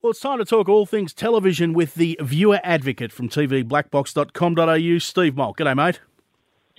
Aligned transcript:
Well, 0.00 0.12
it's 0.12 0.20
time 0.20 0.38
to 0.38 0.44
talk 0.44 0.68
all 0.68 0.86
things 0.86 1.12
television 1.12 1.72
with 1.72 1.96
the 1.96 2.16
viewer 2.22 2.60
advocate 2.62 3.10
from 3.10 3.28
tvblackbox.com.au, 3.28 4.98
Steve 4.98 5.36
Molk. 5.36 5.58
G'day, 5.58 5.74
mate. 5.74 6.00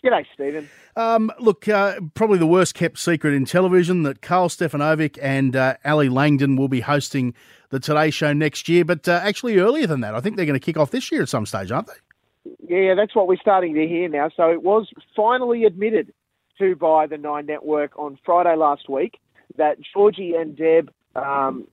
G'day, 0.01 0.25
Stephen. 0.33 0.69
Um, 0.95 1.29
look, 1.37 1.67
uh, 1.67 2.00
probably 2.13 2.37
the 2.37 2.47
worst 2.47 2.75
kept 2.75 2.97
secret 2.97 3.33
in 3.33 3.43
television 3.43 4.03
that 4.03 4.21
Karl 4.21 4.47
Stefanovic 4.47 5.19
and 5.21 5.53
uh, 5.53 5.75
Ally 5.83 6.08
Langdon 6.08 6.55
will 6.55 6.69
be 6.69 6.79
hosting 6.79 7.33
the 7.71 7.79
Today 7.82 8.09
Show 8.09 8.32
next 8.32 8.70
year, 8.70 8.86
but 8.86 9.05
uh, 9.10 9.20
actually 9.22 9.58
earlier 9.58 9.86
than 9.86 10.00
that. 10.00 10.16
I 10.16 10.22
think 10.22 10.38
they're 10.38 10.46
going 10.46 10.58
to 10.58 10.66
kick 10.66 10.78
off 10.78 10.92
this 10.92 11.12
year 11.12 11.22
at 11.22 11.28
some 11.28 11.46
stage, 11.46 11.74
aren't 11.74 11.88
they? 11.88 12.54
Yeah, 12.70 12.96
that's 12.96 13.14
what 13.14 13.28
we're 13.28 13.36
starting 13.36 13.74
to 13.74 13.86
hear 13.86 14.08
now. 14.08 14.30
So 14.34 14.50
it 14.50 14.64
was 14.64 14.88
finally 15.14 15.66
admitted 15.66 16.14
to 16.60 16.74
by 16.78 17.06
the 17.06 17.18
Nine 17.18 17.48
Network 17.48 18.00
on 18.00 18.18
Friday 18.26 18.56
last 18.56 18.88
week 18.88 19.20
that 19.58 19.78
Georgie 19.94 20.36
and 20.36 20.56
Deb 20.56 20.90
um, 21.18 21.68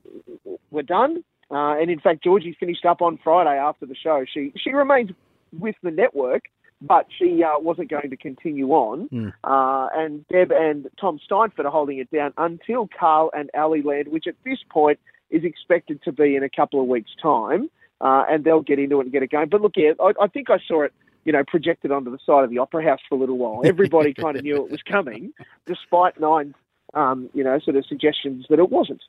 were 0.73 0.83
done. 0.83 1.23
Uh, 1.51 1.77
and 1.79 1.91
in 1.91 2.01
fact, 2.01 2.25
Georgie 2.25 2.57
finished 2.59 2.85
up 2.85 3.03
on 3.03 3.19
Friday 3.23 3.59
after 3.59 3.87
the 3.87 3.95
show. 3.95 4.25
She 4.33 4.53
she 4.57 4.73
remains 4.73 5.11
with 5.57 5.77
the 5.83 5.91
network, 5.91 6.45
but 6.81 7.07
she 7.19 7.43
uh, 7.43 7.59
wasn't 7.59 7.91
going 7.91 8.11
to 8.11 8.17
continue 8.17 8.71
on. 8.71 9.09
Mm. 9.09 9.33
Uh, 9.45 9.89
and 9.95 10.27
Deb 10.29 10.51
and 10.51 10.89
Tom 11.01 11.21
Steinfort 11.31 11.65
are 11.65 11.71
holding 11.71 11.99
it 11.99 12.11
down 12.11 12.33
until 12.37 12.89
Karl 12.99 13.31
and 13.33 13.51
Ally 13.55 13.81
land, 13.85 14.09
which 14.09 14.27
at 14.27 14.35
this 14.45 14.59
point 14.71 14.99
is 15.31 15.45
expected 15.45 16.03
to 16.05 16.13
be 16.13 16.37
in 16.37 16.43
a 16.43 16.51
couple 16.51 16.81
of 16.81 16.87
weeks' 16.89 17.11
time. 17.23 17.71
Uh, 17.99 18.25
and 18.29 18.45
they'll 18.45 18.61
get 18.61 18.79
into 18.79 19.01
it 19.01 19.05
and 19.05 19.13
get 19.13 19.23
it 19.23 19.31
going. 19.31 19.49
But 19.49 19.63
look, 19.63 19.73
yeah, 19.75 19.93
I, 19.99 20.13
I 20.21 20.27
think 20.27 20.51
I 20.51 20.59
saw 20.69 20.83
it 20.83 20.93
you 21.27 21.33
know, 21.33 21.43
projected 21.45 21.91
onto 21.91 22.11
the 22.11 22.21
side 22.25 22.45
of 22.45 22.51
the 22.51 22.59
Opera 22.59 22.85
House 22.85 23.01
for 23.09 23.17
a 23.17 23.19
little 23.19 23.37
while. 23.37 23.61
Everybody 23.65 24.15
kind 24.19 24.37
of 24.37 24.45
knew 24.45 24.65
it 24.65 24.71
was 24.71 24.81
coming, 24.83 25.33
despite 25.67 26.19
Nine's, 26.21 26.55
um, 26.97 27.29
you 27.35 27.45
know, 27.45 27.59
sort 27.61 27.77
of 27.77 27.87
suggestions 27.87 28.47
that 28.49 28.59
it 28.59 28.71
wasn't. 28.71 29.03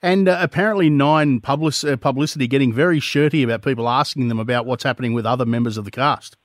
And 0.00 0.28
uh, 0.28 0.38
apparently, 0.40 0.88
Nine 0.88 1.40
public, 1.40 1.74
uh, 1.84 1.96
publicity 1.96 2.46
getting 2.46 2.72
very 2.72 3.00
shirty 3.00 3.42
about 3.42 3.62
people 3.62 3.88
asking 3.88 4.28
them 4.28 4.38
about 4.38 4.64
what's 4.64 4.84
happening 4.84 5.12
with 5.12 5.26
other 5.26 5.44
members 5.44 5.76
of 5.76 5.84
the 5.84 5.90
cast. 5.90 6.36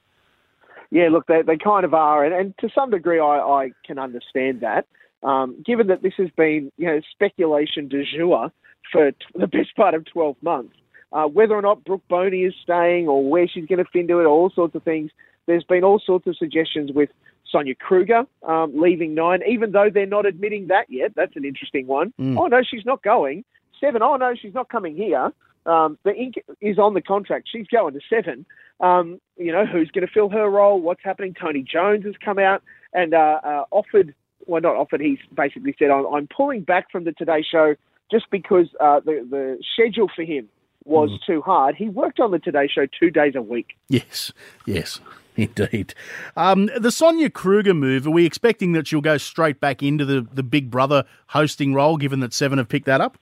Yeah, 0.90 1.08
look, 1.10 1.28
they, 1.28 1.42
they 1.42 1.58
kind 1.58 1.86
of 1.86 1.94
are, 1.94 2.26
and, 2.26 2.34
and 2.34 2.58
to 2.60 2.70
some 2.76 2.90
degree, 2.90 3.20
I, 3.20 3.38
I 3.40 3.72
can 3.86 3.98
understand 3.98 4.62
that. 4.62 4.88
Um, 5.24 5.64
given 5.66 5.88
that 5.88 6.02
this 6.02 6.14
has 6.18 6.30
been, 6.36 6.72
you 6.78 6.88
know, 6.88 7.00
speculation 7.12 7.88
du 7.88 8.04
jour 8.04 8.52
for 8.92 9.12
t- 9.12 9.18
the 9.36 9.48
best 9.48 9.76
part 9.76 9.94
of 9.94 10.04
12 10.06 10.36
months, 10.42 10.76
uh, 11.14 11.26
whether 11.26 11.54
or 11.54 11.62
not 11.62 11.84
Brooke 11.84 12.08
Boney 12.10 12.42
is 12.42 12.56
staying 12.62 13.08
or 13.08 13.24
where 13.30 13.48
she's 13.48 13.68
going 13.68 13.80
to 13.80 13.86
fit 13.86 14.02
into 14.02 14.20
it, 14.20 14.26
all 14.26 14.50
sorts 14.50 14.76
of 14.76 14.84
things. 14.84 15.12
There's 15.46 15.64
been 15.64 15.84
all 15.84 16.02
sorts 16.04 16.28
of 16.28 16.36
suggestions 16.38 16.92
with 16.92 17.10
Sonia 17.52 17.76
Kruger 17.76 18.24
um, 18.48 18.72
leaving 18.80 19.14
Nine, 19.14 19.42
even 19.48 19.72
though 19.72 19.90
they're 19.94 20.06
not 20.06 20.26
admitting 20.26 20.68
that 20.68 20.86
yet. 20.90 21.12
That's 21.16 21.36
an 21.36 21.46
interesting 21.46 21.88
one. 21.88 22.14
Mm. 22.20 22.38
Oh, 22.40 22.48
no, 22.48 22.62
she's 22.64 22.86
not 22.86 23.04
going. 23.04 23.44
Seven, 23.80 24.02
oh, 24.02 24.16
no, 24.16 24.34
she's 24.40 24.54
not 24.54 24.70
coming 24.70 24.96
here. 24.96 25.32
Um, 25.66 25.98
the 26.04 26.14
ink 26.16 26.36
is 26.62 26.80
on 26.80 26.94
the 26.94 27.02
contract. 27.02 27.50
She's 27.52 27.68
going 27.68 27.94
to 27.94 28.00
seven. 28.10 28.46
Um, 28.80 29.20
you 29.38 29.52
know, 29.52 29.66
who's 29.66 29.92
going 29.92 30.06
to 30.08 30.12
fill 30.12 30.30
her 30.30 30.50
role? 30.50 30.80
What's 30.82 31.04
happening? 31.04 31.36
Tony 31.40 31.62
Jones 31.64 32.06
has 32.06 32.16
come 32.24 32.40
out 32.40 32.64
and 32.94 33.14
uh, 33.14 33.40
uh, 33.44 33.64
offered, 33.72 34.16
well, 34.48 34.62
not 34.62 34.76
offered, 34.76 35.02
he's 35.02 35.20
basically 35.36 35.76
said, 35.78 35.92
I'm, 35.92 36.06
I'm 36.08 36.28
pulling 36.28 36.62
back 36.62 36.92
from 36.92 37.04
the 37.04 37.12
Today 37.12 37.44
Show 37.50 37.76
just 38.12 38.26
because 38.32 38.68
uh, 38.80 39.00
the, 39.02 39.26
the 39.30 39.60
schedule 39.74 40.10
for 40.16 40.24
him 40.24 40.50
was 40.84 41.12
Mm. 41.12 41.26
too 41.28 41.42
hard. 41.44 41.76
He 41.76 41.90
worked 41.90 42.20
on 42.20 42.32
the 42.32 42.40
Today 42.40 42.68
Show 42.68 42.88
two 43.00 43.12
days 43.12 43.36
a 43.36 43.42
week. 43.42 43.78
Yes, 43.88 44.34
yes, 44.66 45.00
indeed. 45.36 45.94
Um, 46.36 46.70
the 46.78 46.92
Sonia 46.92 47.30
Kruger 47.30 47.74
move, 47.74 48.08
are 48.08 48.12
we 48.12 48.26
expecting 48.26 48.74
that 48.74 48.88
she'll 48.88 49.02
go 49.02 49.18
straight 49.18 49.60
back 49.60 49.82
into 49.82 50.06
the, 50.06 50.28
the 50.34 50.44
Big 50.44 50.70
Brother 50.70 51.06
hosting 51.28 51.74
role, 51.74 51.98
given 51.98 52.20
that 52.20 52.34
Seven 52.34 52.58
have 52.58 52.70
picked 52.70 52.86
that 52.86 53.02
up? 53.02 53.18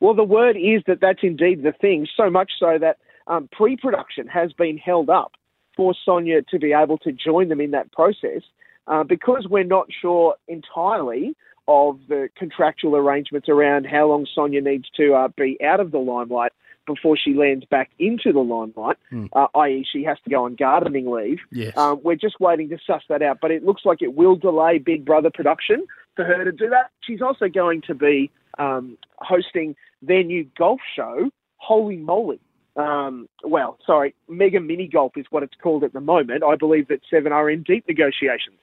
Well, 0.00 0.14
the 0.14 0.24
word 0.24 0.56
is 0.56 0.82
that 0.86 1.00
that's 1.00 1.20
indeed 1.22 1.62
the 1.62 1.72
thing, 1.72 2.08
so 2.16 2.28
much 2.28 2.52
so 2.58 2.76
that 2.80 2.98
um, 3.28 3.48
pre 3.52 3.76
production 3.76 4.26
has 4.26 4.52
been 4.52 4.76
held 4.76 5.08
up 5.08 5.32
for 5.76 5.94
Sonia 6.04 6.42
to 6.42 6.58
be 6.58 6.72
able 6.72 6.98
to 6.98 7.12
join 7.12 7.48
them 7.48 7.60
in 7.60 7.70
that 7.70 7.92
process 7.92 8.42
uh, 8.86 9.04
because 9.04 9.46
we're 9.48 9.64
not 9.64 9.86
sure 10.00 10.34
entirely 10.48 11.34
of 11.68 12.00
the 12.08 12.28
contractual 12.36 12.96
arrangements 12.96 13.48
around 13.48 13.86
how 13.86 14.08
long 14.08 14.26
Sonia 14.34 14.60
needs 14.60 14.88
to 14.96 15.14
uh, 15.14 15.28
be 15.36 15.56
out 15.64 15.80
of 15.80 15.92
the 15.92 15.98
limelight 15.98 16.52
before 16.86 17.16
she 17.16 17.34
lands 17.34 17.64
back 17.66 17.90
into 17.98 18.32
the 18.32 18.40
limelight, 18.40 18.96
Hmm. 19.10 19.26
uh, 19.32 19.46
i.e., 19.56 19.86
she 19.90 20.02
has 20.04 20.18
to 20.24 20.30
go 20.30 20.44
on 20.44 20.54
gardening 20.56 21.10
leave. 21.10 21.38
Yes. 21.50 21.76
Um, 21.76 22.00
we're 22.02 22.16
just 22.16 22.40
waiting 22.40 22.68
to 22.70 22.78
suss 22.86 23.02
that 23.08 23.22
out, 23.22 23.38
but 23.40 23.50
it 23.50 23.64
looks 23.64 23.82
like 23.84 24.02
it 24.02 24.14
will 24.14 24.36
delay 24.36 24.78
Big 24.78 25.04
Brother 25.04 25.30
production 25.32 25.86
for 26.16 26.24
her 26.24 26.44
to 26.44 26.52
do 26.52 26.68
that. 26.70 26.90
She's 27.00 27.22
also 27.22 27.48
going 27.48 27.82
to 27.86 27.94
be 27.94 28.30
um, 28.58 28.98
hosting 29.18 29.74
their 30.02 30.22
new 30.22 30.46
golf 30.58 30.80
show, 30.96 31.30
Holey 31.66 32.00
Moley. 32.00 32.40
Um, 32.74 33.28
well, 33.44 33.78
sorry, 33.86 34.14
Mega 34.28 34.58
Mini 34.58 34.88
Golf 34.88 35.12
is 35.16 35.26
what 35.30 35.42
it's 35.42 35.54
called 35.62 35.84
at 35.84 35.92
the 35.92 36.00
moment. 36.00 36.42
I 36.42 36.56
believe 36.56 36.88
that 36.88 37.00
Seven 37.10 37.30
are 37.30 37.50
in 37.50 37.62
deep 37.62 37.84
negotiations 37.86 38.56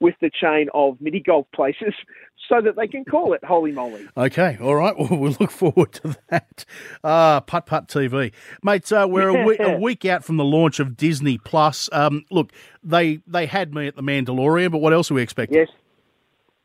with 0.00 0.14
the 0.20 0.30
chain 0.30 0.68
of 0.74 1.00
mini 1.00 1.20
golf 1.20 1.46
places 1.54 1.94
so 2.48 2.60
that 2.60 2.76
they 2.76 2.86
can 2.88 3.04
call 3.04 3.32
it 3.32 3.42
Holey 3.42 3.72
Moley. 3.72 4.08
Okay, 4.16 4.58
all 4.60 4.74
right. 4.74 4.94
Well, 4.98 5.18
we'll 5.18 5.36
look 5.40 5.50
forward 5.50 5.92
to 5.94 6.16
that. 6.28 6.64
Uh, 7.04 7.40
Putt 7.42 7.66
Putt 7.66 7.88
TV, 7.88 8.32
mate. 8.62 8.90
Uh, 8.92 9.06
we're 9.08 9.28
a, 9.28 9.44
week, 9.46 9.60
a 9.60 9.78
week 9.78 10.04
out 10.04 10.24
from 10.24 10.36
the 10.36 10.44
launch 10.44 10.80
of 10.80 10.96
Disney 10.96 11.38
Plus. 11.38 11.88
Um, 11.92 12.24
look, 12.30 12.52
they 12.82 13.20
they 13.26 13.46
had 13.46 13.74
me 13.74 13.86
at 13.86 13.96
the 13.96 14.02
Mandalorian, 14.02 14.70
but 14.72 14.78
what 14.78 14.92
else 14.92 15.10
are 15.10 15.14
we 15.14 15.22
expecting? 15.22 15.58
Yes. 15.58 15.68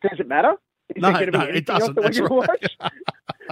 Does 0.02 0.20
it 0.20 0.28
matter? 0.28 0.54
Is 0.96 1.02
No, 1.02 1.12
there 1.12 1.32
going 1.32 1.32
to 1.32 1.38
no, 1.38 1.44
it 1.46 1.66
doesn't. 1.66 1.96
That's 1.96 2.20
right. 2.20 2.30
watch? 2.32 2.78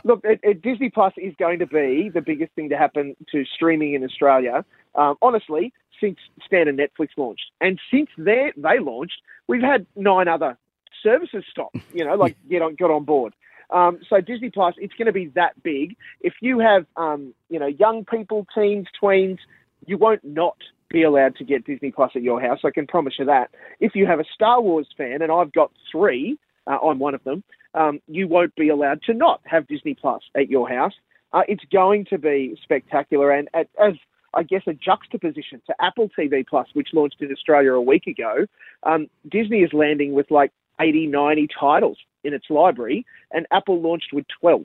Look, 0.03 0.21
it, 0.23 0.39
it, 0.43 0.61
Disney 0.61 0.89
Plus 0.89 1.13
is 1.17 1.33
going 1.39 1.59
to 1.59 1.65
be 1.67 2.09
the 2.13 2.21
biggest 2.21 2.51
thing 2.53 2.69
to 2.69 2.77
happen 2.77 3.15
to 3.31 3.45
streaming 3.55 3.93
in 3.93 4.03
Australia. 4.03 4.65
Um, 4.95 5.15
honestly, 5.21 5.73
since 6.03 6.17
Stan 6.45 6.67
and 6.67 6.77
Netflix 6.77 7.09
launched, 7.15 7.51
and 7.61 7.79
since 7.91 8.09
they 8.17 8.51
they 8.57 8.79
launched, 8.79 9.21
we've 9.47 9.61
had 9.61 9.85
nine 9.95 10.27
other 10.27 10.57
services 11.01 11.43
stop. 11.49 11.73
You 11.93 12.05
know, 12.05 12.15
like 12.15 12.35
get 12.49 12.61
on 12.61 12.75
got 12.75 12.91
on 12.91 13.05
board. 13.05 13.33
Um, 13.69 13.99
so 14.07 14.19
Disney 14.21 14.49
Plus, 14.49 14.75
it's 14.77 14.93
going 14.95 15.07
to 15.07 15.13
be 15.13 15.27
that 15.35 15.61
big. 15.63 15.95
If 16.21 16.33
you 16.41 16.59
have, 16.59 16.85
um, 16.95 17.33
you 17.49 17.57
know, 17.57 17.67
young 17.67 18.05
people, 18.05 18.45
teens, 18.53 18.87
tweens, 19.01 19.39
you 19.87 19.97
won't 19.97 20.23
not 20.23 20.57
be 20.89 21.01
allowed 21.01 21.35
to 21.37 21.43
get 21.43 21.65
Disney 21.65 21.91
Plus 21.91 22.11
at 22.15 22.21
your 22.21 22.39
house. 22.39 22.59
I 22.63 22.69
can 22.69 22.85
promise 22.85 23.15
you 23.17 23.25
that. 23.25 23.49
If 23.79 23.95
you 23.95 24.05
have 24.05 24.19
a 24.19 24.25
Star 24.33 24.61
Wars 24.61 24.87
fan, 24.95 25.21
and 25.21 25.31
I've 25.31 25.51
got 25.51 25.71
three, 25.91 26.37
uh, 26.67 26.77
I'm 26.77 26.99
one 26.99 27.15
of 27.15 27.23
them, 27.23 27.43
um, 27.73 27.99
you 28.07 28.27
won't 28.27 28.53
be 28.55 28.69
allowed 28.69 29.01
to 29.03 29.13
not 29.13 29.41
have 29.45 29.67
Disney 29.67 29.95
Plus 29.95 30.21
at 30.35 30.49
your 30.49 30.69
house. 30.69 30.93
Uh, 31.31 31.41
it's 31.47 31.63
going 31.71 32.05
to 32.05 32.19
be 32.19 32.55
spectacular, 32.61 33.31
and 33.31 33.49
at, 33.55 33.67
as 33.83 33.93
I 34.33 34.43
guess 34.43 34.63
a 34.67 34.73
juxtaposition 34.73 35.61
to 35.67 35.75
Apple 35.79 36.09
TV 36.17 36.45
Plus, 36.45 36.67
which 36.73 36.89
launched 36.93 37.21
in 37.21 37.31
Australia 37.31 37.73
a 37.73 37.81
week 37.81 38.07
ago, 38.07 38.45
um, 38.83 39.07
Disney 39.29 39.59
is 39.59 39.73
landing 39.73 40.13
with 40.13 40.29
like 40.31 40.51
80, 40.79 41.07
90 41.07 41.47
titles 41.59 41.97
in 42.23 42.33
its 42.33 42.45
library, 42.49 43.05
and 43.31 43.45
Apple 43.51 43.81
launched 43.81 44.13
with 44.13 44.25
12. 44.41 44.63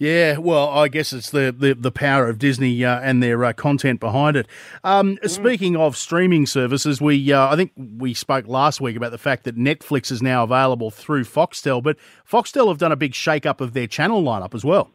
Yeah, 0.00 0.38
well, 0.38 0.70
I 0.70 0.88
guess 0.88 1.12
it's 1.12 1.28
the 1.28 1.54
the, 1.56 1.74
the 1.74 1.92
power 1.92 2.26
of 2.26 2.38
Disney 2.38 2.82
uh, 2.86 3.00
and 3.00 3.22
their 3.22 3.44
uh, 3.44 3.52
content 3.52 4.00
behind 4.00 4.34
it. 4.34 4.48
Um, 4.82 5.18
Speaking 5.26 5.76
of 5.76 5.94
streaming 5.94 6.46
services, 6.46 7.02
we 7.02 7.30
uh, 7.30 7.52
I 7.52 7.56
think 7.56 7.72
we 7.76 8.14
spoke 8.14 8.48
last 8.48 8.80
week 8.80 8.96
about 8.96 9.10
the 9.10 9.18
fact 9.18 9.44
that 9.44 9.58
Netflix 9.58 10.10
is 10.10 10.22
now 10.22 10.42
available 10.42 10.90
through 10.90 11.24
Foxtel, 11.24 11.82
but 11.82 11.98
Foxtel 12.26 12.68
have 12.68 12.78
done 12.78 12.92
a 12.92 12.96
big 12.96 13.14
shake 13.14 13.44
up 13.44 13.60
of 13.60 13.74
their 13.74 13.86
channel 13.86 14.22
lineup 14.22 14.54
as 14.54 14.64
well. 14.64 14.90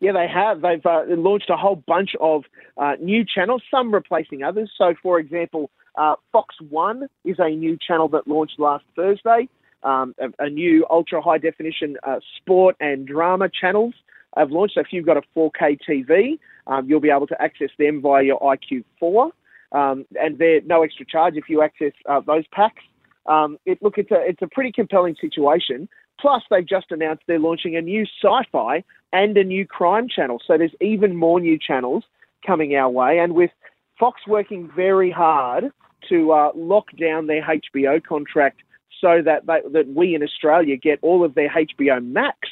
Yeah, 0.00 0.12
they 0.12 0.26
have. 0.28 0.60
They've 0.60 0.84
uh, 0.84 1.02
launched 1.08 1.50
a 1.50 1.56
whole 1.56 1.82
bunch 1.86 2.10
of 2.20 2.44
uh, 2.76 2.92
new 3.00 3.24
channels, 3.24 3.62
some 3.70 3.92
replacing 3.92 4.42
others. 4.42 4.70
So, 4.76 4.94
for 5.02 5.18
example, 5.18 5.70
uh, 5.96 6.16
Fox 6.32 6.54
One 6.68 7.08
is 7.24 7.36
a 7.38 7.48
new 7.48 7.78
channel 7.78 8.08
that 8.08 8.28
launched 8.28 8.58
last 8.58 8.84
Thursday. 8.94 9.48
Um, 9.82 10.14
a, 10.18 10.44
a 10.44 10.50
new 10.50 10.86
ultra 10.90 11.22
high 11.22 11.38
definition 11.38 11.96
uh, 12.02 12.20
sport 12.36 12.76
and 12.80 13.06
drama 13.06 13.48
channels 13.48 13.94
have 14.36 14.50
launched. 14.50 14.74
So 14.74 14.80
if 14.80 14.88
you've 14.90 15.06
got 15.06 15.16
a 15.16 15.22
4K 15.36 15.78
TV, 15.88 16.38
um, 16.66 16.88
you'll 16.88 17.00
be 17.00 17.10
able 17.10 17.26
to 17.28 17.40
access 17.40 17.70
them 17.78 18.02
via 18.02 18.24
your 18.24 18.40
IQ4, 18.40 19.30
um, 19.72 20.04
and 20.20 20.38
they're 20.38 20.60
no 20.62 20.82
extra 20.82 21.06
charge 21.06 21.36
if 21.36 21.48
you 21.48 21.62
access 21.62 21.92
uh, 22.06 22.20
those 22.20 22.44
packs. 22.52 22.82
Um, 23.26 23.58
it, 23.64 23.82
look, 23.82 23.98
it's 23.98 24.10
a 24.10 24.20
it's 24.24 24.42
a 24.42 24.46
pretty 24.46 24.72
compelling 24.72 25.16
situation. 25.20 25.88
Plus, 26.20 26.42
they've 26.50 26.66
just 26.66 26.90
announced 26.90 27.22
they're 27.26 27.38
launching 27.38 27.76
a 27.76 27.82
new 27.82 28.04
sci-fi 28.22 28.82
and 29.12 29.36
a 29.36 29.44
new 29.44 29.66
crime 29.66 30.08
channel. 30.08 30.40
So 30.46 30.56
there's 30.56 30.74
even 30.80 31.16
more 31.16 31.40
new 31.40 31.58
channels 31.58 32.04
coming 32.46 32.74
our 32.74 32.88
way, 32.88 33.18
and 33.18 33.34
with 33.34 33.50
Fox 33.98 34.22
working 34.26 34.70
very 34.74 35.10
hard 35.10 35.72
to 36.08 36.32
uh, 36.32 36.50
lock 36.54 36.86
down 36.98 37.26
their 37.26 37.42
HBO 37.42 38.02
contract 38.02 38.60
so 39.00 39.20
that 39.24 39.46
they, 39.46 39.60
that 39.72 39.88
we 39.88 40.14
in 40.14 40.22
Australia 40.22 40.76
get 40.76 40.98
all 41.02 41.24
of 41.24 41.34
their 41.34 41.50
HBO 41.50 42.04
Max 42.04 42.48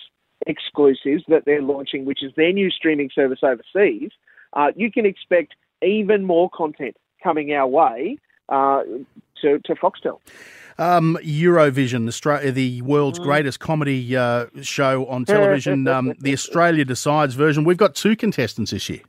exclusives 0.46 1.24
that 1.28 1.44
they're 1.44 1.62
launching, 1.62 2.04
which 2.04 2.22
is 2.22 2.32
their 2.36 2.52
new 2.52 2.70
streaming 2.70 3.10
service 3.14 3.40
overseas. 3.42 4.10
Uh, 4.52 4.72
you 4.76 4.90
can 4.90 5.06
expect 5.06 5.54
even 5.82 6.24
more 6.24 6.50
content 6.50 6.96
coming 7.22 7.52
our 7.52 7.66
way 7.66 8.18
uh, 8.48 8.82
to, 9.40 9.58
to 9.60 9.74
Foxtel. 9.74 10.20
Um, 10.78 11.18
Eurovision, 11.22 12.08
Australia, 12.08 12.50
the 12.50 12.82
world's 12.82 13.18
mm. 13.18 13.24
greatest 13.24 13.60
comedy 13.60 14.16
uh, 14.16 14.46
show 14.62 15.06
on 15.06 15.24
television, 15.26 15.86
um, 15.86 16.14
the 16.18 16.32
Australia 16.32 16.84
Decides 16.84 17.34
version. 17.34 17.64
We've 17.64 17.76
got 17.76 17.94
two 17.94 18.16
contestants 18.16 18.72
this 18.72 18.88
year. 18.88 19.00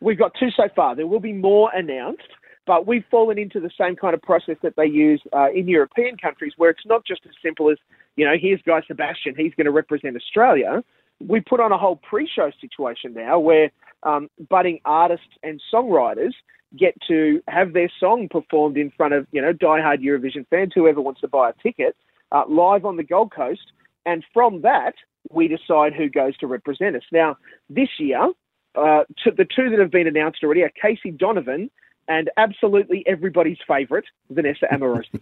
We've 0.00 0.18
got 0.18 0.32
two 0.38 0.50
so 0.50 0.68
far. 0.74 0.94
There 0.94 1.06
will 1.06 1.20
be 1.20 1.32
more 1.32 1.70
announced, 1.74 2.28
but 2.66 2.86
we've 2.86 3.04
fallen 3.10 3.38
into 3.38 3.60
the 3.60 3.70
same 3.78 3.96
kind 3.96 4.14
of 4.14 4.22
process 4.22 4.56
that 4.62 4.76
they 4.76 4.86
use 4.86 5.20
uh, 5.32 5.48
in 5.54 5.68
European 5.68 6.16
countries, 6.16 6.52
where 6.56 6.70
it's 6.70 6.86
not 6.86 7.04
just 7.04 7.22
as 7.26 7.32
simple 7.42 7.70
as 7.70 7.76
you 8.16 8.24
know, 8.24 8.34
here's 8.38 8.60
Guy 8.62 8.82
Sebastian, 8.86 9.34
he's 9.36 9.54
going 9.54 9.64
to 9.64 9.70
represent 9.70 10.16
Australia. 10.16 10.82
We 11.26 11.40
put 11.40 11.60
on 11.60 11.72
a 11.72 11.78
whole 11.78 11.96
pre-show 11.96 12.50
situation 12.60 13.14
now 13.14 13.38
where 13.38 13.70
um, 14.02 14.28
budding 14.48 14.80
artists 14.84 15.26
and 15.42 15.60
songwriters 15.72 16.32
get 16.78 16.94
to 17.08 17.42
have 17.48 17.72
their 17.72 17.90
song 17.98 18.28
performed 18.30 18.76
in 18.76 18.90
front 18.96 19.14
of 19.14 19.26
you 19.32 19.42
know 19.42 19.52
diehard 19.52 20.02
Eurovision 20.02 20.46
fans, 20.48 20.72
whoever 20.74 21.00
wants 21.00 21.20
to 21.20 21.28
buy 21.28 21.50
a 21.50 21.62
ticket, 21.62 21.96
uh, 22.32 22.44
live 22.48 22.84
on 22.84 22.96
the 22.96 23.04
Gold 23.04 23.32
Coast, 23.32 23.72
and 24.06 24.24
from 24.32 24.62
that 24.62 24.94
we 25.30 25.48
decide 25.48 25.92
who 25.92 26.08
goes 26.08 26.36
to 26.38 26.46
represent 26.46 26.96
us. 26.96 27.02
Now 27.12 27.36
this 27.68 27.88
year 27.98 28.32
uh, 28.74 29.02
the 29.24 29.46
two 29.56 29.70
that 29.70 29.78
have 29.78 29.90
been 29.90 30.06
announced 30.06 30.42
already 30.42 30.62
are 30.62 30.70
Casey 30.80 31.10
Donovan 31.10 31.70
and 32.10 32.28
absolutely 32.36 33.04
everybody's 33.06 33.58
favourite, 33.66 34.04
Vanessa 34.30 34.66
Amorosi. 34.70 35.20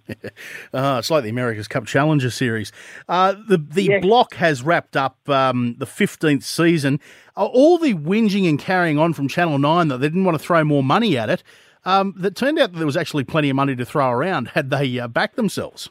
uh, 0.73 0.97
it's 0.99 1.11
like 1.11 1.23
the 1.23 1.29
America's 1.29 1.69
Cup 1.69 1.85
Challenger 1.85 2.31
Series. 2.31 2.73
Uh, 3.09 3.35
the 3.47 3.59
the 3.59 3.85
yes. 3.85 4.03
block 4.03 4.35
has 4.35 4.63
wrapped 4.63 4.97
up 4.97 5.17
um, 5.29 5.77
the 5.79 5.85
15th 5.85 6.43
season. 6.43 6.99
Uh, 7.37 7.45
all 7.45 7.77
the 7.79 7.93
whinging 7.93 8.49
and 8.49 8.59
carrying 8.59 8.99
on 8.99 9.13
from 9.13 9.29
Channel 9.29 9.59
9 9.59 9.89
that 9.89 9.99
they 9.99 10.07
didn't 10.09 10.25
want 10.25 10.37
to 10.37 10.43
throw 10.43 10.65
more 10.65 10.83
money 10.83 11.17
at 11.19 11.29
it, 11.29 11.43
um, 11.85 12.15
that 12.17 12.35
turned 12.35 12.59
out 12.59 12.73
that 12.73 12.79
there 12.79 12.87
was 12.87 12.97
actually 12.97 13.25
plenty 13.25 13.51
of 13.51 13.57
money 13.57 13.77
to 13.77 13.85
throw 13.85 14.11
around 14.11 14.49
had 14.49 14.71
they 14.71 14.99
uh, 14.99 15.07
backed 15.07 15.37
themselves. 15.37 15.91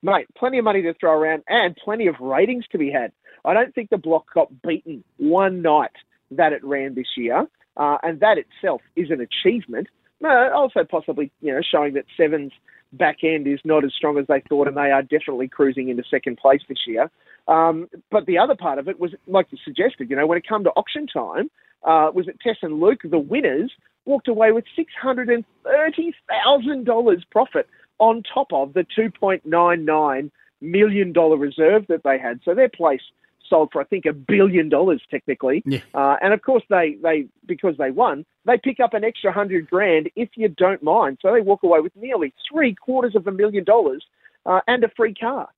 Mate, 0.00 0.26
plenty 0.38 0.58
of 0.58 0.64
money 0.64 0.82
to 0.82 0.94
throw 0.94 1.12
around 1.12 1.42
and 1.48 1.76
plenty 1.76 2.06
of 2.06 2.14
ratings 2.20 2.64
to 2.70 2.78
be 2.78 2.90
had. 2.90 3.10
I 3.44 3.52
don't 3.52 3.74
think 3.74 3.90
the 3.90 3.98
block 3.98 4.32
got 4.32 4.62
beaten 4.62 5.02
one 5.16 5.60
night 5.60 5.90
that 6.30 6.52
it 6.52 6.62
ran 6.64 6.94
this 6.94 7.08
year, 7.16 7.46
uh, 7.76 7.98
and 8.02 8.20
that 8.20 8.38
itself 8.38 8.80
is 8.94 9.10
an 9.10 9.20
achievement. 9.20 9.88
Also, 10.24 10.84
possibly 10.84 11.30
you 11.40 11.52
know 11.52 11.60
showing 11.62 11.94
that 11.94 12.04
Seven's 12.16 12.52
back 12.92 13.18
end 13.22 13.46
is 13.46 13.60
not 13.64 13.84
as 13.84 13.92
strong 13.94 14.18
as 14.18 14.26
they 14.28 14.42
thought, 14.48 14.68
and 14.68 14.76
they 14.76 14.90
are 14.90 15.02
definitely 15.02 15.48
cruising 15.48 15.88
into 15.88 16.02
second 16.10 16.36
place 16.38 16.60
this 16.68 16.86
year. 16.86 17.10
Um, 17.48 17.88
but 18.10 18.26
the 18.26 18.38
other 18.38 18.54
part 18.54 18.78
of 18.78 18.88
it 18.88 18.98
was, 18.98 19.12
like 19.26 19.46
you 19.50 19.58
suggested, 19.64 20.08
you 20.08 20.16
know, 20.16 20.26
when 20.26 20.38
it 20.38 20.48
come 20.48 20.64
to 20.64 20.70
auction 20.70 21.06
time, 21.06 21.50
uh, 21.82 22.10
was 22.14 22.26
that 22.26 22.40
Tess 22.40 22.56
and 22.62 22.80
Luke, 22.80 23.00
the 23.04 23.18
winners, 23.18 23.70
walked 24.06 24.28
away 24.28 24.52
with 24.52 24.64
six 24.74 24.92
hundred 25.00 25.28
and 25.28 25.44
thirty 25.64 26.14
thousand 26.28 26.84
dollars 26.84 27.24
profit 27.30 27.68
on 27.98 28.22
top 28.22 28.52
of 28.52 28.72
the 28.72 28.86
two 28.94 29.10
point 29.10 29.44
nine 29.44 29.84
nine 29.84 30.30
million 30.60 31.12
dollar 31.12 31.36
reserve 31.36 31.86
that 31.88 32.02
they 32.04 32.18
had. 32.18 32.40
So 32.44 32.54
their 32.54 32.70
place 32.70 33.02
sold 33.48 33.70
for 33.72 33.80
I 33.80 33.84
think 33.84 34.06
a 34.06 34.12
billion 34.12 34.68
dollars 34.68 35.02
technically. 35.10 35.62
Yeah. 35.66 35.80
Uh, 35.94 36.16
and 36.20 36.32
of 36.32 36.42
course 36.42 36.62
they 36.70 36.96
they 37.02 37.26
because 37.46 37.76
they 37.78 37.90
won, 37.90 38.24
they 38.46 38.58
pick 38.62 38.80
up 38.80 38.94
an 38.94 39.04
extra 39.04 39.32
hundred 39.32 39.68
grand 39.68 40.10
if 40.16 40.30
you 40.36 40.48
don't 40.48 40.82
mind. 40.82 41.18
So 41.22 41.32
they 41.32 41.40
walk 41.40 41.62
away 41.62 41.80
with 41.80 41.94
nearly 41.96 42.32
three 42.50 42.74
quarters 42.74 43.14
of 43.14 43.26
a 43.26 43.32
million 43.32 43.64
dollars 43.64 44.04
uh, 44.46 44.60
and 44.66 44.84
a 44.84 44.88
free 44.96 45.14
car. 45.14 45.48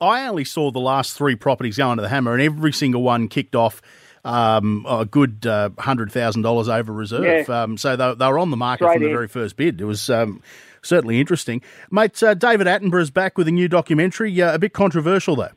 I 0.00 0.26
only 0.26 0.44
saw 0.44 0.70
the 0.70 0.80
last 0.80 1.16
three 1.16 1.36
properties 1.36 1.76
go 1.78 1.88
under 1.88 2.02
the 2.02 2.08
hammer, 2.08 2.32
and 2.32 2.42
every 2.42 2.72
single 2.72 3.02
one 3.02 3.28
kicked 3.28 3.56
off. 3.56 3.80
Um, 4.24 4.84
a 4.88 5.04
good 5.04 5.46
uh, 5.46 5.70
hundred 5.78 6.10
thousand 6.10 6.42
dollars 6.42 6.68
over 6.68 6.92
reserve. 6.92 7.46
Yeah. 7.48 7.62
Um, 7.62 7.78
so 7.78 7.94
they, 7.94 8.12
they, 8.14 8.26
were 8.26 8.40
on 8.40 8.50
the 8.50 8.56
market 8.56 8.86
Straight 8.86 8.94
from 8.94 9.02
the 9.02 9.08
in. 9.08 9.14
very 9.14 9.28
first 9.28 9.56
bid. 9.56 9.80
It 9.80 9.84
was 9.84 10.10
um, 10.10 10.42
certainly 10.82 11.20
interesting, 11.20 11.62
mate. 11.92 12.20
Uh, 12.20 12.34
David 12.34 12.66
Attenborough 12.66 13.02
is 13.02 13.12
back 13.12 13.38
with 13.38 13.46
a 13.46 13.52
new 13.52 13.68
documentary. 13.68 14.42
Uh, 14.42 14.52
a 14.52 14.58
bit 14.58 14.72
controversial 14.72 15.36
though. 15.36 15.52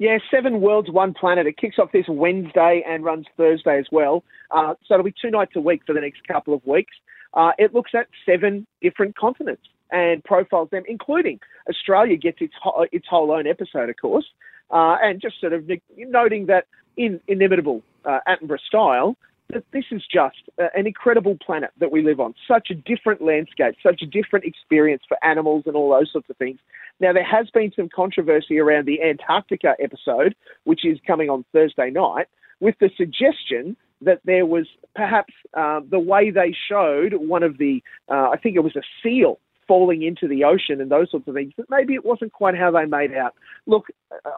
Yeah, 0.00 0.16
Seven 0.30 0.62
Worlds, 0.62 0.90
One 0.90 1.12
Planet. 1.12 1.46
It 1.46 1.58
kicks 1.58 1.78
off 1.78 1.92
this 1.92 2.06
Wednesday 2.08 2.82
and 2.88 3.04
runs 3.04 3.26
Thursday 3.36 3.78
as 3.78 3.84
well. 3.92 4.24
Uh, 4.50 4.72
so 4.86 4.94
it'll 4.94 5.04
be 5.04 5.12
two 5.20 5.30
nights 5.30 5.52
a 5.56 5.60
week 5.60 5.82
for 5.86 5.92
the 5.92 6.00
next 6.00 6.26
couple 6.26 6.54
of 6.54 6.66
weeks. 6.66 6.94
Uh, 7.34 7.50
it 7.58 7.74
looks 7.74 7.90
at 7.94 8.06
seven 8.24 8.66
different 8.80 9.14
continents 9.14 9.60
and 9.92 10.24
profiles 10.24 10.70
them, 10.70 10.84
including 10.88 11.38
Australia 11.68 12.16
gets 12.16 12.38
its 12.40 12.54
its 12.92 13.06
whole 13.10 13.30
own 13.30 13.46
episode, 13.46 13.90
of 13.90 13.96
course, 14.00 14.24
uh, 14.70 14.96
and 15.02 15.20
just 15.20 15.38
sort 15.38 15.52
of 15.52 15.68
noting 15.98 16.46
that 16.46 16.64
in 16.96 17.20
inimitable 17.28 17.82
uh, 18.06 18.20
Attenborough 18.26 18.58
style, 18.66 19.18
that 19.52 19.64
this 19.72 19.84
is 19.90 20.02
just 20.12 20.38
an 20.58 20.86
incredible 20.86 21.36
planet 21.44 21.70
that 21.78 21.92
we 21.92 22.02
live 22.02 22.20
on. 22.20 22.34
Such 22.46 22.68
a 22.70 22.74
different 22.74 23.22
landscape, 23.22 23.74
such 23.82 24.02
a 24.02 24.06
different 24.06 24.44
experience 24.44 25.02
for 25.08 25.16
animals 25.24 25.64
and 25.66 25.76
all 25.76 25.90
those 25.90 26.10
sorts 26.12 26.28
of 26.30 26.36
things. 26.36 26.58
Now, 27.00 27.12
there 27.12 27.24
has 27.24 27.48
been 27.50 27.72
some 27.74 27.88
controversy 27.94 28.58
around 28.58 28.86
the 28.86 29.02
Antarctica 29.02 29.74
episode, 29.82 30.34
which 30.64 30.84
is 30.84 30.98
coming 31.06 31.30
on 31.30 31.44
Thursday 31.52 31.90
night, 31.90 32.26
with 32.60 32.74
the 32.80 32.90
suggestion 32.96 33.76
that 34.02 34.20
there 34.24 34.46
was 34.46 34.66
perhaps 34.94 35.32
uh, 35.54 35.80
the 35.88 35.98
way 35.98 36.30
they 36.30 36.54
showed 36.68 37.14
one 37.14 37.42
of 37.42 37.58
the, 37.58 37.82
uh, 38.08 38.30
I 38.30 38.36
think 38.42 38.56
it 38.56 38.60
was 38.60 38.76
a 38.76 38.82
seal 39.02 39.38
falling 39.66 40.02
into 40.02 40.26
the 40.26 40.42
ocean 40.44 40.80
and 40.80 40.90
those 40.90 41.10
sorts 41.10 41.28
of 41.28 41.34
things, 41.34 41.52
that 41.56 41.70
maybe 41.70 41.94
it 41.94 42.04
wasn't 42.04 42.32
quite 42.32 42.56
how 42.56 42.70
they 42.70 42.86
made 42.86 43.14
out. 43.14 43.34
Look, 43.66 43.86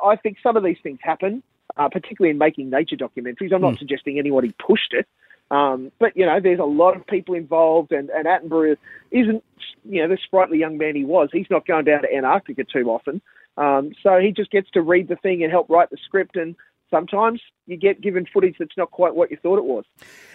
I 0.05 0.17
think 0.17 0.37
some 0.43 0.57
of 0.57 0.65
these 0.65 0.77
things 0.83 0.99
happen 1.03 1.43
uh, 1.77 1.89
particularly 1.89 2.31
in 2.31 2.39
making 2.39 2.71
nature 2.71 2.97
documentaries. 2.97 3.53
I'm 3.53 3.61
not 3.61 3.75
mm. 3.75 3.79
suggesting 3.79 4.19
anybody 4.19 4.55
pushed 4.65 4.93
it, 4.93 5.07
um, 5.53 5.93
but 5.99 6.17
you 6.17 6.25
know, 6.25 6.41
there's 6.41 6.59
a 6.59 6.65
lot 6.65 6.97
of 6.97 7.07
people 7.07 7.35
involved, 7.35 7.93
and, 7.93 8.09
and 8.11 8.27
Attenborough 8.27 8.77
isn't, 9.11 9.45
you 9.85 10.03
know, 10.03 10.09
the 10.09 10.19
sprightly 10.25 10.59
young 10.59 10.79
man 10.79 10.97
he 10.97 11.05
was. 11.05 11.29
He's 11.33 11.51
not 11.51 11.67
going 11.67 11.85
down 11.85 12.03
to 12.03 12.15
Antarctica 12.15 12.65
too 12.65 12.89
often, 12.91 13.21
um, 13.59 13.93
so 14.03 14.19
he 14.19 14.33
just 14.33 14.51
gets 14.51 14.71
to 14.71 14.81
read 14.81 15.09
the 15.09 15.17
thing 15.17 15.43
and 15.43 15.53
help 15.53 15.69
write 15.69 15.91
the 15.91 15.99
script. 16.07 16.37
And 16.37 16.57
sometimes 16.91 17.43
you 17.67 17.77
get 17.77 18.01
given 18.01 18.27
footage 18.33 18.57
that's 18.59 18.77
not 18.79 18.91
quite 18.93 19.15
what 19.15 19.31
you 19.31 19.37
thought 19.43 19.59
it 19.59 19.65
was. 19.65 19.85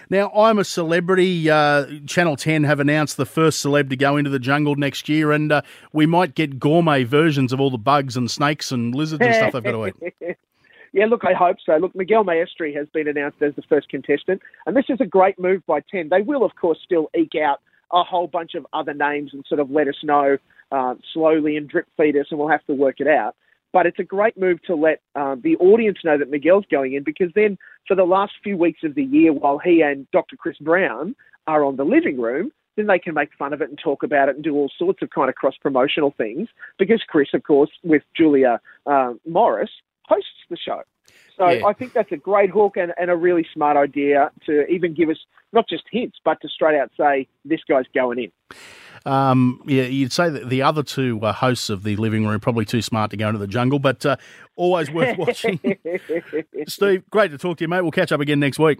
Now, 0.10 0.30
I'm 0.32 0.60
a 0.60 0.64
celebrity. 0.64 1.50
Uh, 1.50 1.88
Channel 2.06 2.36
10 2.36 2.64
have 2.66 2.80
announced 2.80 3.18
the 3.18 3.26
first 3.26 3.66
celeb 3.66 3.90
to 3.90 3.96
go 3.96 4.18
into 4.18 4.30
the 4.30 4.40
jungle 4.40 4.76
next 4.76 5.10
year, 5.10 5.32
and 5.32 5.52
uh, 5.52 5.62
we 5.94 6.06
might 6.06 6.36
get 6.36 6.60
gourmet 6.60 7.04
versions 7.04 7.52
of 7.54 7.60
all 7.60 7.72
the 7.72 7.78
bugs 7.80 8.18
and 8.18 8.30
snakes 8.30 8.72
and 8.72 8.94
lizards 8.94 9.26
and 9.26 9.34
stuff 9.34 9.54
they've 9.54 9.64
got 9.64 9.72
to 9.72 9.88
eat. 9.88 10.38
Yeah, 10.98 11.06
look, 11.06 11.22
I 11.24 11.34
hope 11.34 11.58
so. 11.64 11.78
Look, 11.78 11.96
Miguel 11.96 12.24
Maestre 12.24 12.72
has 12.74 12.88
been 12.92 13.08
announced 13.08 13.40
as 13.44 13.54
the 13.56 13.62
first 13.70 13.88
contestant, 13.88 14.42
and 14.66 14.76
this 14.76 14.86
is 14.90 14.98
a 15.00 15.06
great 15.06 15.38
move 15.38 15.64
by 15.68 15.80
10. 15.92 16.10
They 16.10 16.24
will, 16.24 16.44
of 16.44 16.56
course, 16.60 16.80
still 16.84 17.08
eke 17.16 17.36
out 17.40 17.60
a 17.94 18.04
whole 18.04 18.26
bunch 18.26 18.56
of 18.56 18.66
other 18.74 18.96
names 18.96 19.30
and 19.32 19.46
sort 19.48 19.62
of 19.62 19.70
let 19.70 19.88
us 19.88 19.98
know 20.02 20.38
uh, 20.72 20.96
slowly 21.14 21.56
and 21.56 21.70
drip 21.70 21.86
feed 21.98 22.18
us, 22.18 22.26
and 22.32 22.40
we'll 22.40 22.50
have 22.50 22.66
to 22.66 22.74
work 22.74 23.00
it 23.00 23.08
out. 23.08 23.36
But 23.74 23.86
it's 23.86 24.00
a 24.00 24.04
great 24.04 24.40
move 24.40 24.60
to 24.64 24.74
let 24.74 25.02
uh, 25.14 25.36
the 25.40 25.56
audience 25.58 26.00
know 26.04 26.18
that 26.18 26.32
Miguel's 26.32 26.66
going 26.72 26.94
in 26.96 27.04
because 27.04 27.30
then 27.36 27.60
for 27.88 27.96
the 27.96 28.04
last 28.04 28.32
few 28.44 28.58
weeks 28.58 28.80
of 28.84 28.96
the 28.96 29.04
year, 29.04 29.32
while 29.32 29.60
he 29.60 29.84
and 29.84 30.10
Dr. 30.10 30.36
Chris 30.36 30.58
Brown 30.58 31.16
are 31.46 31.64
on 31.64 31.76
the 31.76 31.86
living 31.86 32.20
room, 32.20 32.52
then 32.76 32.88
they 32.88 32.98
can 32.98 33.14
make 33.14 33.30
fun 33.38 33.54
of 33.54 33.62
it 33.62 33.70
and 33.70 33.78
talk 33.78 34.02
about 34.02 34.30
it 34.30 34.36
and 34.36 34.44
do 34.44 34.56
all 34.56 34.72
sorts 34.80 35.04
of 35.04 35.12
kind 35.12 35.30
of 35.30 35.36
cross 35.36 35.56
promotional 35.62 36.16
things 36.18 36.48
because 36.80 37.04
Chris, 37.08 37.30
of 37.36 37.44
course, 37.44 37.70
with 37.84 38.02
Julia 38.16 38.60
uh, 38.88 39.14
Morris, 39.28 39.70
hosts 40.08 40.30
the 40.50 40.58
show. 40.58 40.82
So 41.38 41.50
yeah. 41.50 41.66
I 41.66 41.74
think 41.74 41.94
that's 41.94 42.12
a 42.12 42.18
great 42.18 42.50
hook 42.50 42.78
and, 42.78 42.94
and 42.98 43.12
a 43.12 43.16
really 43.16 43.46
smart 43.54 43.78
idea 43.78 44.32
to 44.48 44.66
even 44.68 44.94
give 44.94 45.10
us 45.10 45.18
not 45.54 45.70
just 45.70 45.84
hints, 45.92 46.18
but 46.26 46.42
to 46.42 46.50
straight 46.50 46.78
out 46.78 46.92
say 46.98 47.28
this 47.46 47.62
guy's 47.68 47.86
going 47.94 48.20
in. 48.20 48.32
Um, 49.06 49.62
yeah, 49.66 49.84
you'd 49.84 50.12
say 50.12 50.30
that 50.30 50.50
the 50.50 50.64
other 50.64 50.84
two 50.84 51.20
uh, 51.22 51.32
hosts 51.32 51.70
of 51.70 51.84
the 51.84 51.96
living 51.96 52.26
room 52.26 52.40
probably 52.40 52.66
too 52.66 52.82
smart 52.82 53.12
to 53.12 53.18
go 53.18 53.28
into 53.28 53.40
the 53.40 53.48
jungle, 53.48 53.80
but 53.80 54.06
uh, 54.06 54.18
always 54.56 54.92
worth 54.92 55.18
watching. 55.18 55.60
Steve, 56.68 57.04
great 57.10 57.32
to 57.32 57.38
talk 57.38 57.58
to 57.58 57.64
you, 57.64 57.68
mate. 57.68 57.82
We'll 57.82 57.92
catch 57.92 58.12
up 58.12 58.20
again 58.20 58.40
next 58.40 58.60
week. 58.60 58.80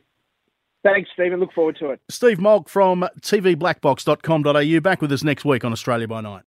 Thanks, 0.84 1.10
Stephen. 1.14 1.40
Look 1.40 1.54
forward 1.54 1.78
to 1.80 1.92
it. 1.92 2.02
Steve 2.10 2.40
Molk 2.40 2.70
from 2.70 3.08
tvblackbox.com.au 3.22 4.80
back 4.82 5.02
with 5.02 5.12
us 5.12 5.24
next 5.24 5.46
week 5.46 5.64
on 5.64 5.72
Australia 5.72 6.08
by 6.08 6.22
Night. 6.22 6.44